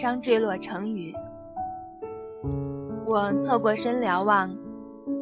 [0.00, 1.14] 伤坠落成雨。
[3.04, 4.56] 我侧过身瞭望，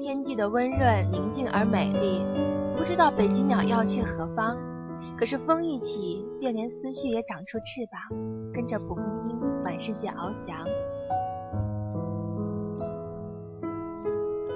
[0.01, 2.23] 天地的温润、宁静而美丽。
[2.77, 4.57] 不知道北极鸟要去何方，
[5.19, 8.01] 可是风一起，便连思绪也长出翅膀，
[8.55, 10.57] 跟着蒲公英满世界翱翔。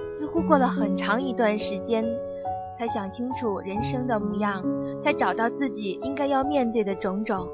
[0.08, 2.04] 似乎过了很长一段时间，
[2.78, 4.62] 才想清楚人生的模样，
[5.00, 7.48] 才找到自己应该要面对的种种。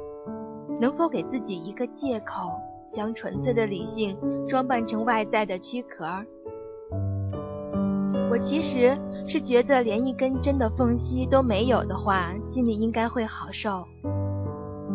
[0.81, 2.61] 能否给自己一个借口，
[2.93, 6.05] 将纯粹的理性装扮成外在的躯壳？
[8.31, 8.97] 我其实
[9.27, 13.87] 是觉得，连一根针的缝隙都没有的话，心里应该会好受。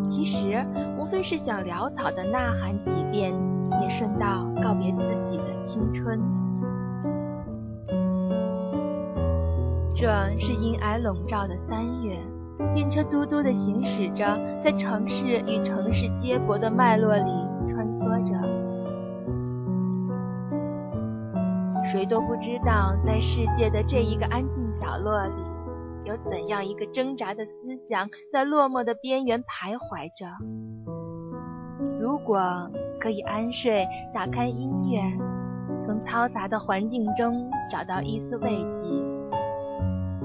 [0.08, 0.64] 其实
[0.98, 3.34] 无非是想潦草的呐喊几遍，
[3.82, 6.20] 也顺道告别自己的青春。
[9.94, 12.18] 这是阴霭笼罩的三月。
[12.74, 14.24] 电车嘟嘟地行驶着，
[14.62, 17.30] 在城市与城市接驳的脉络里
[17.68, 18.34] 穿梭着。
[21.84, 25.34] 谁都不知道，在世界的这一个安静角落里，
[26.04, 30.26] 有怎样一个挣扎的思想在落寞的边缘徘徊着。
[32.00, 35.00] 如果可以安睡，打开音乐，
[35.80, 38.86] 从嘈杂的环境中找到一丝慰藉，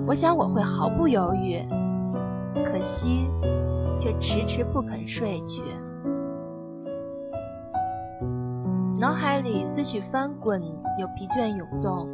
[0.08, 1.64] 我想我会毫不犹豫。
[2.64, 3.30] 可惜，
[4.00, 5.62] 却迟迟不肯睡去。
[8.98, 10.62] 脑海里思绪翻滚，
[11.00, 12.12] 有疲倦涌动，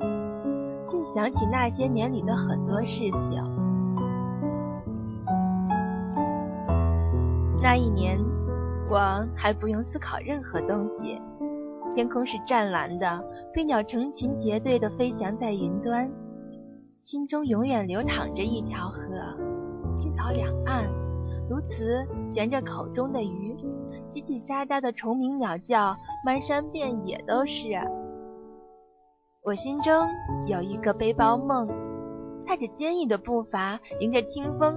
[0.85, 3.43] 竟想起那些年里的很多事情。
[7.61, 8.19] 那一年，
[8.87, 11.19] 我还不用思考任何东西，
[11.95, 16.07] 天空是湛蓝的，飞鸟成群结队地飞翔在云端，
[17.01, 19.01] 心中永远流淌着一条河。
[19.97, 20.85] 青草两岸，
[21.49, 23.55] 如此衔着口中的鱼，
[24.11, 25.95] 叽叽喳喳的虫鸣鸟叫，
[26.25, 27.69] 漫山遍野都是。
[29.43, 29.93] 我心中
[30.47, 31.67] 有一个背包梦，
[32.45, 34.75] 踏着坚毅的步伐，迎着清风，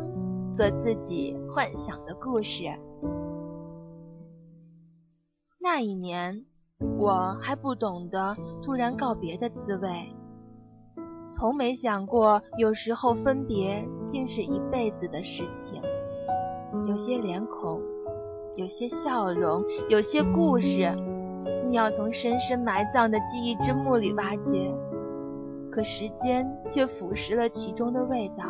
[0.56, 2.64] 做自己幻想的故事。
[5.60, 6.44] 那一年，
[6.98, 10.14] 我还不懂得突然告别的滋味。
[11.30, 15.82] 从没想过，有时候分别竟是一辈子的事情。
[16.86, 17.80] 有些脸孔，
[18.54, 20.90] 有些笑容，有些故事，
[21.58, 24.74] 竟要从深深埋葬的记忆之墓里挖掘。
[25.70, 28.44] 可时间却腐蚀了其中的味道。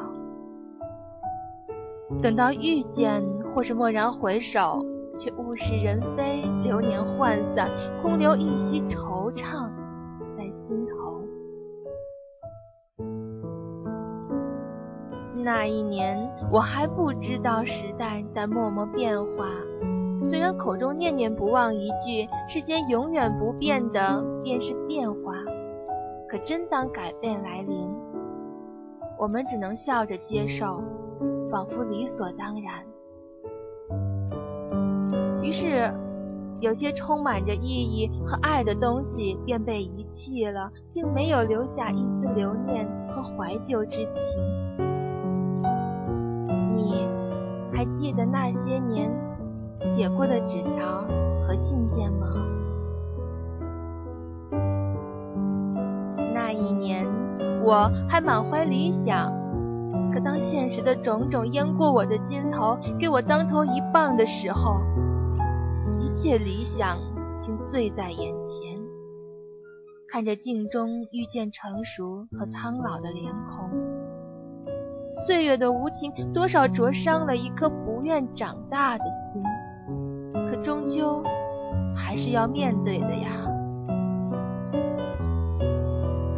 [2.22, 3.22] 等到遇见，
[3.54, 4.86] 或是蓦然回首，
[5.18, 9.68] 却物是人非，流年涣散，空留一息惆怅
[10.36, 11.07] 在心头。
[15.48, 19.48] 那一年，我还不知道时代在默默变化。
[20.22, 25.32] 虽然口中念念不忘一句“世间永远不变的便是变化”，
[26.28, 27.88] 可真当改变来临，
[29.18, 30.82] 我们只能笑着接受，
[31.48, 32.84] 仿佛理所当然。
[35.42, 35.90] 于是，
[36.60, 44.87] 有些充满着意义和爱的东西便被遗弃了，竟没有留下一丝留念和怀旧之情。
[47.78, 49.08] 还记得那些年
[49.86, 51.06] 写过的纸条
[51.46, 52.26] 和信件吗？
[56.34, 57.06] 那一年
[57.62, 59.32] 我还满怀理想，
[60.12, 64.80] 可当现实的种种淹过我的肩头，给我当头一棒的时候，
[66.00, 66.98] 一切理想
[67.38, 68.76] 竟碎在眼前。
[70.08, 73.97] 看着镜中遇见成熟和苍老的脸孔。
[75.18, 79.42] 岁月的无情，多少灼伤了一颗不愿长大的心，
[80.48, 81.22] 可终究
[81.96, 83.28] 还是要面对的呀。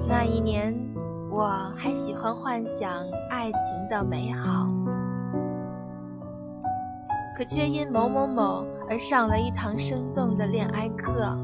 [0.09, 0.75] 那一年，
[1.31, 1.45] 我
[1.77, 2.91] 还喜欢幻想
[3.31, 4.67] 爱情的美好，
[7.37, 11.37] 可却因某某某而上了一堂生动的恋爱课。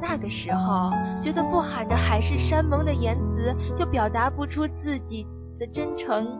[0.00, 0.90] 那个时候，
[1.20, 5.26] 觉得不喊着海誓山盟的言辞，就表达不出自己。
[5.58, 6.38] 的真诚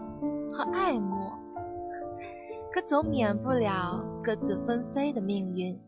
[0.52, 1.32] 和爱慕，
[2.72, 5.78] 可总免不了各自纷飞的命运。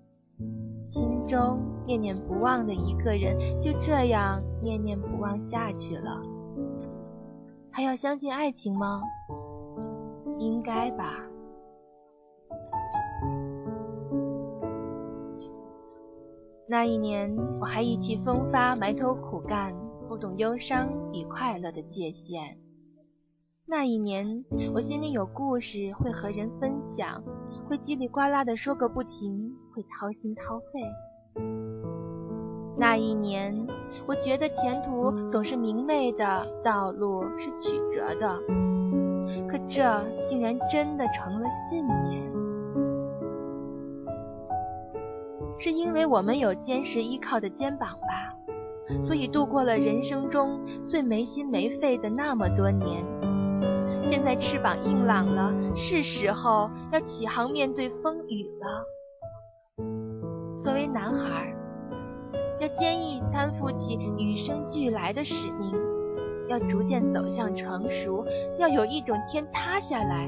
[0.87, 6.21] 心中念念不忘的一个人，就这样念念不忘下去了。
[7.71, 9.00] 还要相信爱情吗？
[10.38, 11.25] 应该吧。
[16.67, 19.73] 那一年，我还意气风发，埋头苦干，
[20.09, 22.59] 不懂忧伤与快乐的界限。
[23.70, 24.44] 那一年，
[24.75, 27.22] 我心里有故事，会和人分享，
[27.69, 30.81] 会叽里呱啦的说个不停，会掏心掏肺。
[32.76, 33.69] 那一年，
[34.08, 38.40] 我觉得前途总是明媚的，道路是曲折的，
[39.49, 42.28] 可这竟然真的成了信念。
[45.61, 48.34] 是因为我们有坚实依靠的肩膀吧，
[49.00, 50.58] 所以度过了人生中
[50.88, 53.05] 最没心没肺的那么多年。
[54.05, 58.85] 现在翅膀硬朗了，是时候要起航面对风雨了。
[60.61, 61.55] 作为男孩，
[62.61, 65.73] 要坚毅担负起与生俱来的使命，
[66.49, 68.26] 要逐渐走向成熟，
[68.58, 70.26] 要有一种天塌下来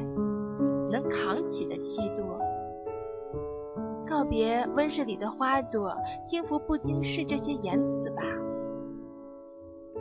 [0.91, 2.23] 能扛起的气度。
[4.07, 5.97] 告别温室里的花朵，
[6.27, 8.23] 轻浮不经事这些言辞吧。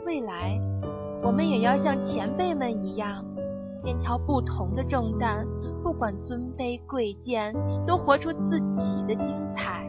[0.04, 0.60] 未来，
[1.22, 3.24] 我们也要像前辈们一样，
[3.82, 5.44] 肩挑不同的重担，
[5.82, 7.52] 不管尊卑贵贱，
[7.84, 9.84] 都活出自己的精彩。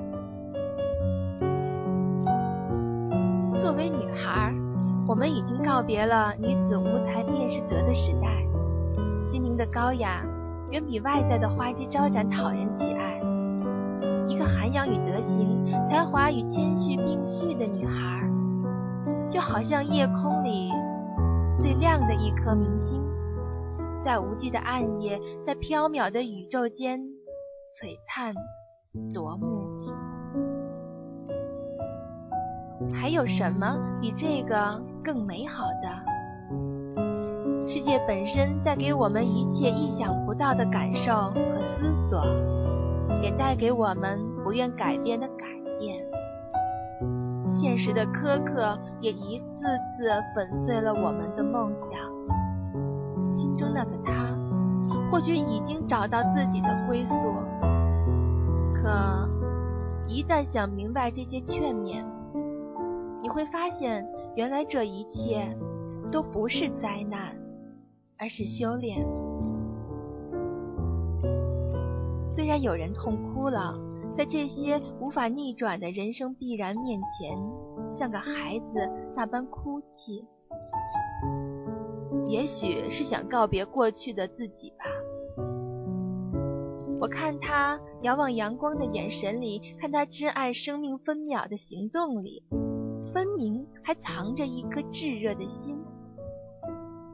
[3.60, 4.52] 作为女孩，
[5.08, 8.28] 我们已经告别了女子无才便是德的时代，
[9.26, 10.26] 心灵的高雅
[10.72, 13.22] 远比外在的花枝招展讨人喜爱。
[14.28, 18.28] 一个涵养与德行、才华与谦虚并蓄的女孩，
[19.30, 20.72] 就好像夜空里
[21.60, 23.04] 最亮的一颗明星，
[24.04, 28.34] 在无际的暗夜，在缥缈的宇宙间璀璨
[29.14, 29.68] 夺目。
[32.94, 37.68] 还有什么比这个更美好的？
[37.68, 42.22] 世界本身带给我们一切意想不到的感受和思索。
[43.22, 45.46] 也带给我们不愿改变的改
[45.80, 46.06] 变，
[47.54, 52.13] 现实的苛刻也一次次粉碎了我们的梦想。
[53.34, 54.38] 心中那个他，
[55.12, 57.14] 或许已经找到自己的归宿，
[58.74, 59.28] 可
[60.08, 62.04] 一旦想明白这些劝勉，
[63.22, 65.58] 你会发现，原来这一切
[66.12, 67.36] 都不是灾难，
[68.18, 69.06] 而是修炼。
[72.30, 73.76] 虽然有人痛哭了，
[74.18, 77.38] 在这些无法逆转的人生必然面前，
[77.92, 80.26] 像个孩子那般哭泣，
[82.34, 84.86] 也许是想告别过去的自己吧。
[87.00, 92.44] 我看他遥望阳光的眼神里，看他珍爱生命分秒的行动里，
[93.14, 95.78] 分明还藏着一颗炙热的心。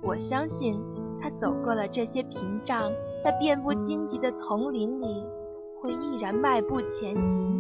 [0.02, 0.80] 我相信
[1.22, 2.90] 他走过了这些屏障。
[3.22, 5.26] 在遍布荆棘的丛林里，
[5.82, 7.60] 会毅然迈步前行。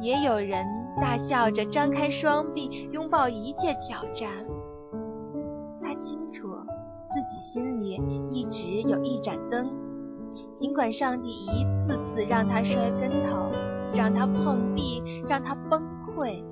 [0.00, 0.64] 也有人
[0.98, 4.30] 大笑着张开双臂，拥抱一切挑战。
[6.00, 6.48] 清楚，
[7.12, 8.00] 自己心里
[8.30, 9.70] 一直有一盏灯，
[10.56, 13.52] 尽管上帝一次次让他摔跟头，
[13.94, 16.42] 让他碰壁，让他崩溃。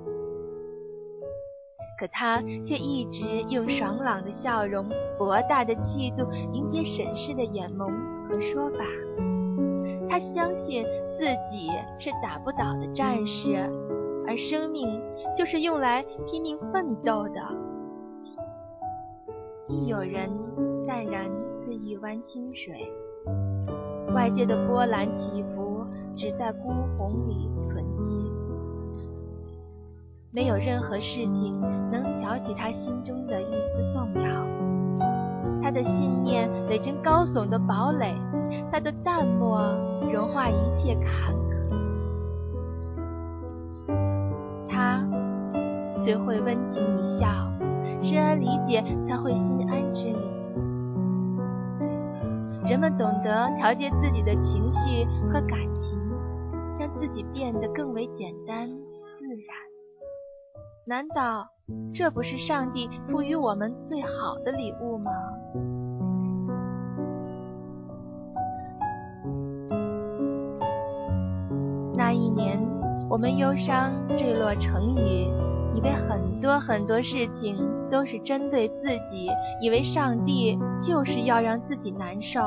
[1.99, 4.87] 可他却一直用爽朗的笑容、
[5.17, 7.89] 博大的气度迎接审视的眼眸
[8.29, 8.77] 和说法。
[10.09, 13.69] 他相信自己是打不倒的战士，
[14.25, 14.87] 而生命
[15.35, 17.41] 就是用来拼命奋斗的。
[19.69, 20.27] 亦有人
[20.87, 22.91] 淡然似一湾清水，
[24.15, 25.85] 外界的波澜起伏
[26.15, 28.17] 只在孤鸿里存积。
[30.31, 31.61] 没有任何事情
[31.91, 34.43] 能挑起他心中的一丝动摇。
[35.61, 38.15] 他的信念垒成高耸的堡垒，
[38.71, 39.61] 他的淡漠
[40.11, 41.39] 融化一切坎坷。
[44.67, 45.07] 他
[46.01, 47.48] 最会温情一笑，
[48.01, 50.17] 深谙理解才会心安之理。
[52.69, 55.97] 人们懂得调节自己的情绪和感情，
[56.79, 58.67] 让自己变得更为简单
[59.17, 59.47] 自然。
[60.85, 61.47] 难道
[61.93, 65.11] 这不是上帝赋予我们最好的礼物吗？
[71.95, 72.59] 那一年，
[73.09, 75.27] 我们忧伤坠落成雨，
[75.75, 77.57] 以为很多很多事情
[77.89, 79.29] 都是针对自己，
[79.61, 82.39] 以为上帝就是要让自己难受，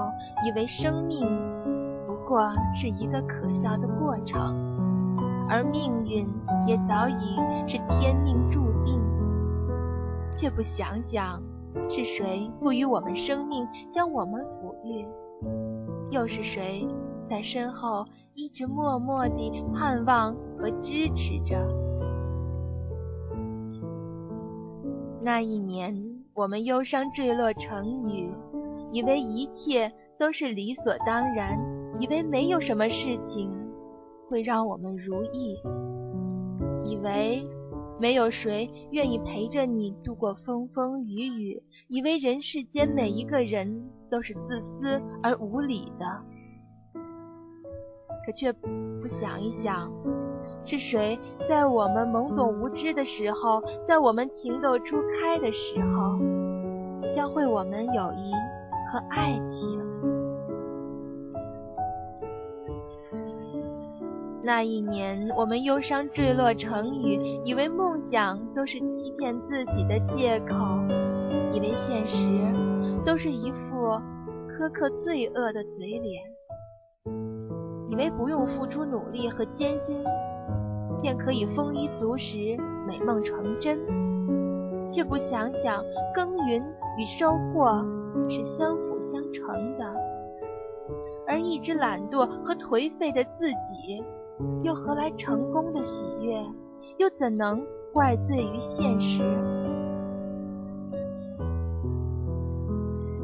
[0.47, 1.21] 以为生命
[2.07, 4.71] 不过是一个可笑的过程。
[5.49, 6.27] 而命运
[6.67, 7.37] 也早已
[7.67, 9.01] 是天命注定，
[10.35, 11.43] 却不想想
[11.89, 15.07] 是谁赋予我们生命，将我们抚育，
[16.11, 16.87] 又是谁
[17.29, 21.57] 在身后一直默默地盼望和支持着？
[25.25, 28.35] 那一年，我们忧伤坠落成雨，
[28.91, 31.57] 以为一切都是理所当然，
[32.01, 33.49] 以为没有什么事情
[34.29, 35.57] 会让我们如意，
[36.85, 37.47] 以为
[38.01, 46.23] 没有谁愿意陪着你度过风风雨雨，以为人世间每一个人都是自私而无理的，
[48.27, 49.93] 可却不想一想。
[50.65, 56.19] 是谁在我们懵懂无知的时候，在我们情窦初开的时候，
[57.11, 58.33] 教会我们友谊
[58.91, 59.81] 和爱情？
[64.45, 70.55] 那一年，我们忧伤坠落成雨，以为梦想都是欺骗自己的借口，
[71.53, 72.27] 以为现实
[73.05, 74.01] 都是一副
[74.49, 76.25] 苛刻罪恶的嘴脸，
[77.89, 80.03] 以为不用付出努力和艰辛。
[81.03, 82.57] 便可以丰衣足食、
[82.87, 83.77] 美梦成真，
[84.91, 86.63] 却不想想耕耘
[86.97, 87.85] 与收获
[88.29, 89.85] 是相辅相成的，
[91.27, 94.03] 而一只懒惰和颓废的自己，
[94.63, 96.41] 又何来成功的喜悦？
[96.99, 97.61] 又怎能
[97.93, 99.25] 怪罪于现实？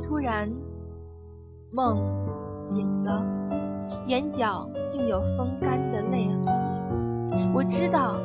[0.02, 0.50] 突然，
[1.70, 1.97] 梦
[2.58, 3.25] 醒了，
[4.08, 6.67] 眼角竟有风干的泪痕。
[7.54, 8.16] 我知道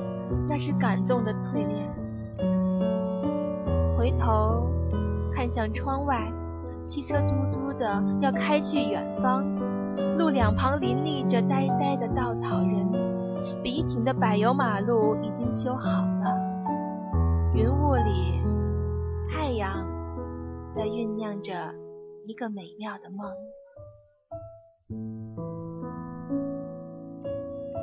[0.47, 1.89] 那是感动的淬炼。
[3.97, 4.67] 回头
[5.31, 6.31] 看向窗外，
[6.87, 9.45] 汽车嘟嘟的要开去远方，
[10.17, 12.91] 路两旁林立着呆呆的稻草人，
[13.63, 16.37] 笔挺的柏油马路已经修好了。
[17.53, 18.41] 云雾里，
[19.31, 19.85] 太阳
[20.75, 21.53] 在酝酿着
[22.25, 23.31] 一个美妙的梦。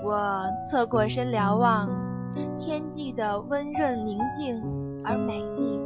[0.03, 1.89] 我侧过身瞭望，
[2.59, 4.61] 天地的温润宁静
[5.05, 5.79] 而美丽。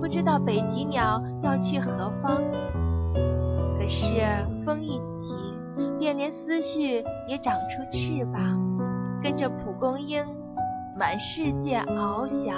[0.00, 2.42] 不知道北极鸟要去何方，
[3.78, 4.06] 可是
[4.64, 5.36] 风一起，
[5.98, 8.58] 便连思绪也长出翅膀，
[9.22, 10.24] 跟着蒲公英
[10.96, 12.56] 满世界翱翔。